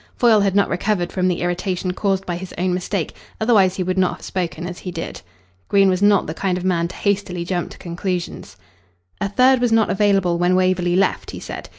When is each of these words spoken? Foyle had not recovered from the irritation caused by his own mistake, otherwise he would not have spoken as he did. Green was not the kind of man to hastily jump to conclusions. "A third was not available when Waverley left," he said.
Foyle 0.15 0.39
had 0.41 0.55
not 0.55 0.67
recovered 0.67 1.11
from 1.11 1.27
the 1.27 1.41
irritation 1.41 1.93
caused 1.93 2.25
by 2.25 2.35
his 2.35 2.55
own 2.57 2.73
mistake, 2.73 3.13
otherwise 3.39 3.75
he 3.75 3.83
would 3.83 3.99
not 3.99 4.13
have 4.15 4.21
spoken 4.23 4.65
as 4.65 4.79
he 4.79 4.89
did. 4.89 5.21
Green 5.67 5.89
was 5.91 6.01
not 6.01 6.25
the 6.25 6.33
kind 6.33 6.57
of 6.57 6.63
man 6.65 6.87
to 6.87 6.95
hastily 6.95 7.45
jump 7.45 7.69
to 7.69 7.77
conclusions. 7.77 8.57
"A 9.21 9.29
third 9.29 9.61
was 9.61 9.71
not 9.71 9.91
available 9.91 10.39
when 10.39 10.55
Waverley 10.55 10.95
left," 10.95 11.29
he 11.29 11.39
said. 11.39 11.69